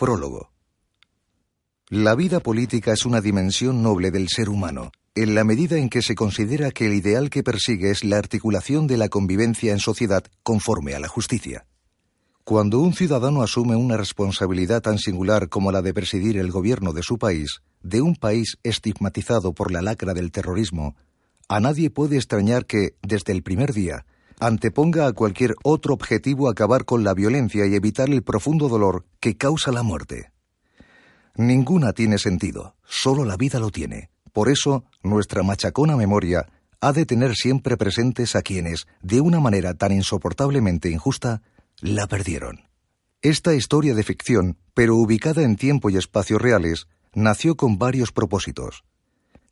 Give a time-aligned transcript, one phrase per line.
[0.00, 0.50] Prólogo.
[1.90, 6.00] La vida política es una dimensión noble del ser humano, en la medida en que
[6.00, 10.24] se considera que el ideal que persigue es la articulación de la convivencia en sociedad
[10.42, 11.66] conforme a la justicia.
[12.44, 17.02] Cuando un ciudadano asume una responsabilidad tan singular como la de presidir el gobierno de
[17.02, 20.96] su país, de un país estigmatizado por la lacra del terrorismo,
[21.46, 24.06] a nadie puede extrañar que, desde el primer día,
[24.40, 29.36] anteponga a cualquier otro objetivo acabar con la violencia y evitar el profundo dolor que
[29.36, 30.32] causa la muerte.
[31.36, 34.10] Ninguna tiene sentido, solo la vida lo tiene.
[34.32, 36.46] Por eso, nuestra machacona memoria
[36.80, 41.42] ha de tener siempre presentes a quienes, de una manera tan insoportablemente injusta,
[41.80, 42.62] la perdieron.
[43.22, 48.84] Esta historia de ficción, pero ubicada en tiempo y espacio reales, nació con varios propósitos.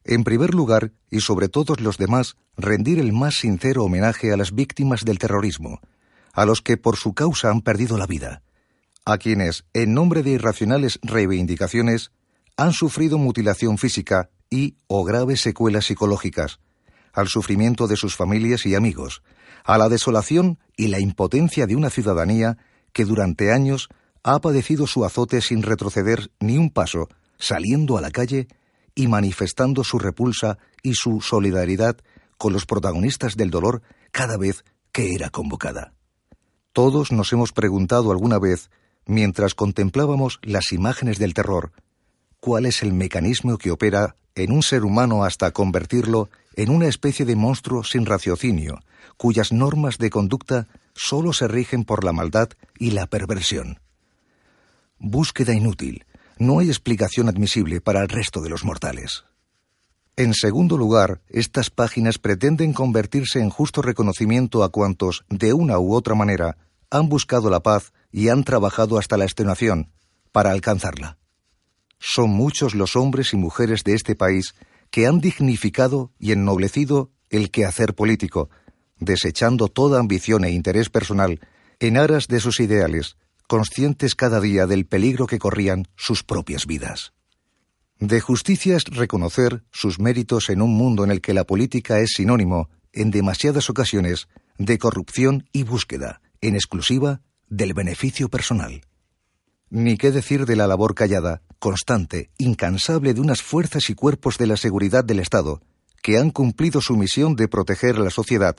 [0.08, 4.54] En primer lugar, y sobre todos los demás, rendir el más sincero homenaje a las
[4.54, 5.82] víctimas del terrorismo,
[6.32, 8.40] a los que por su causa han perdido la vida,
[9.04, 12.10] a quienes, en nombre de irracionales reivindicaciones,
[12.56, 16.58] han sufrido mutilación física y o graves secuelas psicológicas,
[17.12, 19.22] al sufrimiento de sus familias y amigos,
[19.62, 22.56] a la desolación y la impotencia de una ciudadanía
[22.94, 23.90] que durante años
[24.22, 28.48] ha padecido su azote sin retroceder ni un paso, saliendo a la calle
[28.98, 31.98] y manifestando su repulsa y su solidaridad
[32.36, 35.92] con los protagonistas del dolor cada vez que era convocada.
[36.72, 38.70] Todos nos hemos preguntado alguna vez,
[39.06, 41.70] mientras contemplábamos las imágenes del terror,
[42.40, 47.24] cuál es el mecanismo que opera en un ser humano hasta convertirlo en una especie
[47.24, 48.80] de monstruo sin raciocinio,
[49.16, 52.48] cuyas normas de conducta sólo se rigen por la maldad
[52.80, 53.78] y la perversión.
[54.98, 56.04] Búsqueda inútil.
[56.38, 59.24] No hay explicación admisible para el resto de los mortales.
[60.16, 65.94] En segundo lugar, estas páginas pretenden convertirse en justo reconocimiento a cuantos, de una u
[65.94, 66.56] otra manera,
[66.90, 69.90] han buscado la paz y han trabajado hasta la extenuación
[70.32, 71.18] para alcanzarla.
[71.98, 74.54] Son muchos los hombres y mujeres de este país
[74.90, 78.48] que han dignificado y ennoblecido el quehacer político,
[78.98, 81.40] desechando toda ambición e interés personal
[81.80, 83.16] en aras de sus ideales,
[83.48, 87.14] conscientes cada día del peligro que corrían sus propias vidas.
[87.98, 92.10] De justicia es reconocer sus méritos en un mundo en el que la política es
[92.14, 98.82] sinónimo, en demasiadas ocasiones, de corrupción y búsqueda, en exclusiva, del beneficio personal.
[99.70, 104.46] Ni qué decir de la labor callada, constante, incansable de unas fuerzas y cuerpos de
[104.46, 105.62] la seguridad del Estado,
[106.02, 108.56] que han cumplido su misión de proteger a la sociedad,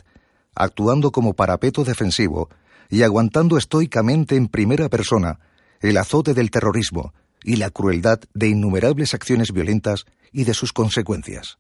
[0.56, 2.50] actuando como parapeto defensivo
[2.90, 5.40] y aguantando estoicamente en primera persona
[5.82, 7.14] el azote del terrorismo,
[7.44, 11.58] y la crueldad de innumerables acciones violentas y de sus consecuencias.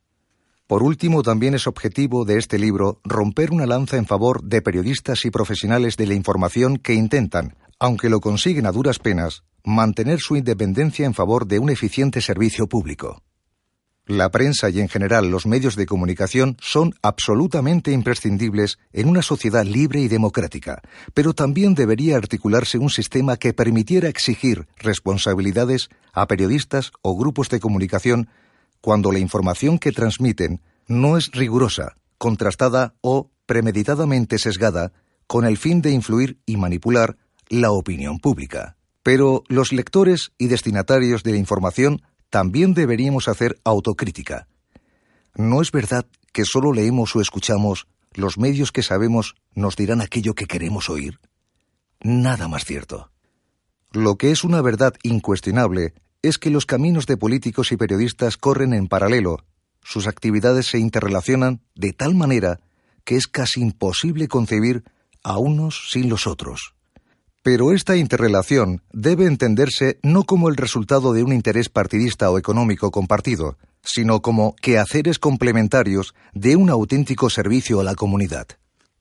[0.67, 5.25] Por último, también es objetivo de este libro romper una lanza en favor de periodistas
[5.25, 10.35] y profesionales de la información que intentan, aunque lo consiguen a duras penas, mantener su
[10.35, 13.23] independencia en favor de un eficiente servicio público.
[14.09, 19.63] La prensa y en general los medios de comunicación son absolutamente imprescindibles en una sociedad
[19.63, 20.81] libre y democrática,
[21.13, 27.59] pero también debería articularse un sistema que permitiera exigir responsabilidades a periodistas o grupos de
[27.59, 28.29] comunicación
[28.81, 34.91] cuando la información que transmiten no es rigurosa, contrastada o premeditadamente sesgada
[35.27, 37.17] con el fin de influir y manipular
[37.47, 38.75] la opinión pública.
[39.03, 44.47] Pero los lectores y destinatarios de la información también deberíamos hacer autocrítica.
[45.35, 50.35] ¿No es verdad que solo leemos o escuchamos los medios que sabemos nos dirán aquello
[50.35, 51.19] que queremos oír?
[52.01, 53.11] Nada más cierto.
[53.91, 58.73] Lo que es una verdad incuestionable es que los caminos de políticos y periodistas corren
[58.73, 59.45] en paralelo,
[59.83, 62.59] sus actividades se interrelacionan de tal manera
[63.03, 64.83] que es casi imposible concebir
[65.23, 66.75] a unos sin los otros.
[67.41, 72.91] Pero esta interrelación debe entenderse no como el resultado de un interés partidista o económico
[72.91, 78.47] compartido, sino como quehaceres complementarios de un auténtico servicio a la comunidad.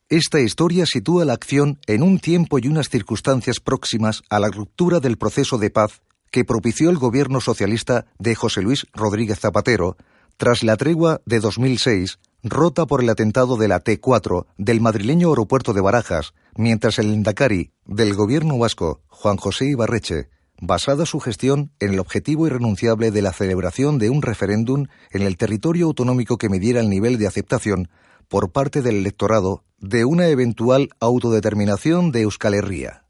[0.08, 5.00] Esta historia sitúa la acción en un tiempo y unas circunstancias próximas a la ruptura
[5.00, 6.00] del proceso de paz
[6.30, 9.96] que propició el gobierno socialista de José Luis Rodríguez Zapatero
[10.36, 15.72] tras la tregua de 2006 rota por el atentado de la T4 del madrileño aeropuerto
[15.72, 20.28] de Barajas, mientras el Indacari del gobierno vasco, Juan José Ibarreche,
[20.60, 25.36] basada su gestión en el objetivo irrenunciable de la celebración de un referéndum en el
[25.36, 27.88] territorio autonómico que midiera el nivel de aceptación
[28.28, 33.04] por parte del electorado de una eventual autodeterminación de Euskal Herria.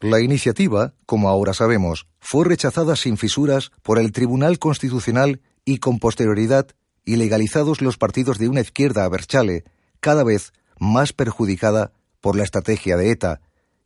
[0.00, 5.98] La iniciativa, como ahora sabemos, fue rechazada sin fisuras por el Tribunal Constitucional y con
[5.98, 6.68] posterioridad
[7.06, 9.64] y legalizados los partidos de una izquierda aberchale,
[10.00, 13.40] cada vez más perjudicada por la estrategia de ETA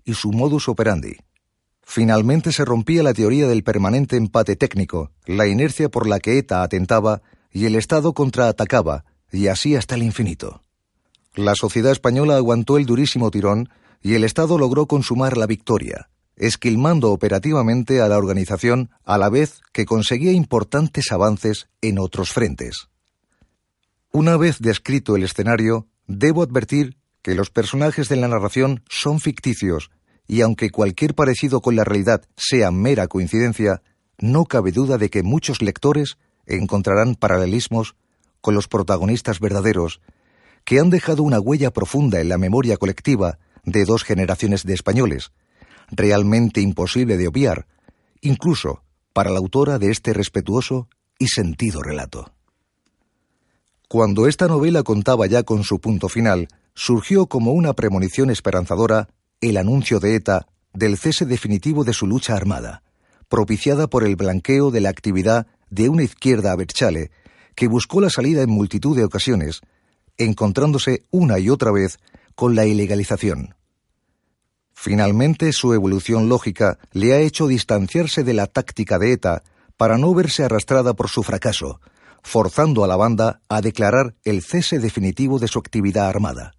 [0.04, 1.18] y su modus operandi.
[1.82, 6.62] Finalmente se rompía la teoría del permanente empate técnico, la inercia por la que ETA
[6.62, 7.22] atentaba
[7.52, 10.62] y el Estado contraatacaba, y así hasta el infinito.
[11.34, 13.68] La sociedad española aguantó el durísimo tirón
[14.02, 19.60] y el Estado logró consumar la victoria, esquilmando operativamente a la organización a la vez
[19.72, 22.88] que conseguía importantes avances en otros frentes.
[24.12, 29.92] Una vez descrito el escenario, debo advertir que los personajes de la narración son ficticios
[30.26, 33.82] y aunque cualquier parecido con la realidad sea mera coincidencia,
[34.18, 37.94] no cabe duda de que muchos lectores encontrarán paralelismos
[38.40, 40.00] con los protagonistas verdaderos,
[40.64, 45.30] que han dejado una huella profunda en la memoria colectiva de dos generaciones de españoles,
[45.92, 47.68] realmente imposible de obviar,
[48.22, 52.32] incluso para la autora de este respetuoso y sentido relato.
[53.92, 56.46] Cuando esta novela contaba ya con su punto final,
[56.76, 59.08] surgió como una premonición esperanzadora
[59.40, 62.84] el anuncio de ETA del cese definitivo de su lucha armada,
[63.28, 67.10] propiciada por el blanqueo de la actividad de una izquierda aberchale
[67.56, 69.60] que buscó la salida en multitud de ocasiones,
[70.18, 71.98] encontrándose una y otra vez
[72.36, 73.56] con la ilegalización.
[74.72, 79.42] Finalmente, su evolución lógica le ha hecho distanciarse de la táctica de ETA
[79.76, 81.80] para no verse arrastrada por su fracaso,
[82.22, 86.54] forzando a la banda a declarar el cese definitivo de su actividad armada.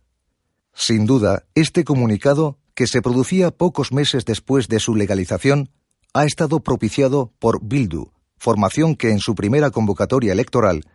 [0.74, 5.70] Sin duda, este comunicado que se producía pocos meses después de su legalización,
[6.14, 10.86] ha estado propiciado por Bildu, formación que en su primera convocatoria electoral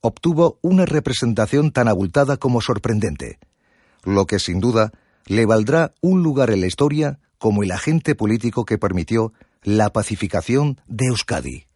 [0.00, 3.38] obtuvo una representación tan abultada como sorprendente,
[4.04, 4.92] lo que sin duda
[5.26, 9.32] le valdrá un lugar en la historia como el agente político que permitió
[9.62, 11.66] la pacificación de Euskadi.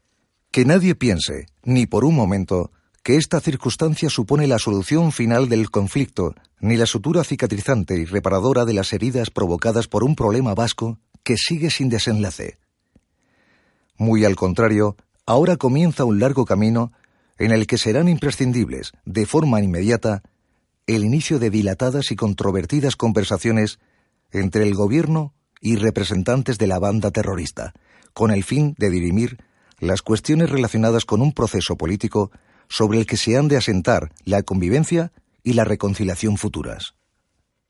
[0.50, 2.73] Que nadie piense, ni por un momento,
[3.03, 8.65] que esta circunstancia supone la solución final del conflicto, ni la sutura cicatrizante y reparadora
[8.65, 12.59] de las heridas provocadas por un problema vasco que sigue sin desenlace.
[13.97, 14.97] Muy al contrario,
[15.27, 16.93] ahora comienza un largo camino
[17.39, 20.23] en el que serán imprescindibles, de forma inmediata,
[20.87, 23.79] el inicio de dilatadas y controvertidas conversaciones
[24.33, 27.75] entre el gobierno y representantes de la banda terrorista,
[28.12, 29.39] con el fin de dirimir
[29.79, 32.31] las cuestiones relacionadas con un proceso político
[32.69, 36.95] sobre el que se han de asentar la convivencia y la reconciliación futuras.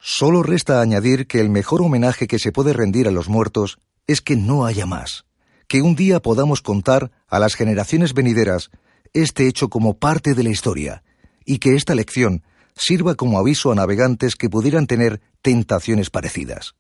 [0.01, 4.21] Solo resta añadir que el mejor homenaje que se puede rendir a los muertos es
[4.21, 5.25] que no haya más,
[5.67, 8.71] que un día podamos contar a las generaciones venideras
[9.13, 11.03] este hecho como parte de la historia,
[11.45, 12.43] y que esta lección
[12.77, 16.75] sirva como aviso a navegantes que pudieran tener tentaciones parecidas.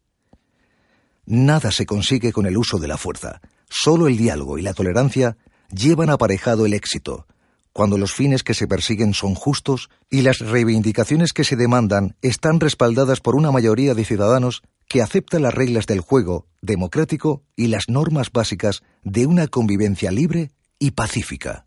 [1.30, 5.36] Nada se consigue con el uso de la fuerza, solo el diálogo y la tolerancia
[5.70, 7.26] llevan aparejado el éxito,
[7.74, 12.60] cuando los fines que se persiguen son justos y las reivindicaciones que se demandan están
[12.60, 17.90] respaldadas por una mayoría de ciudadanos que acepta las reglas del juego democrático y las
[17.90, 21.66] normas básicas de una convivencia libre y pacífica.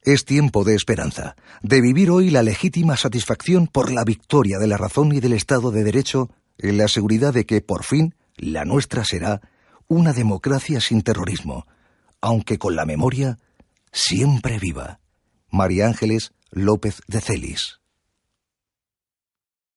[0.00, 4.78] Es tiempo de esperanza, de vivir hoy la legítima satisfacción por la victoria de la
[4.78, 9.04] razón y del Estado de Derecho en la seguridad de que, por fin, la nuestra
[9.04, 9.40] será
[9.88, 11.66] una democracia sin terrorismo,
[12.20, 13.38] aunque con la memoria
[13.92, 15.00] siempre viva.
[15.50, 17.81] María Ángeles López de Celis.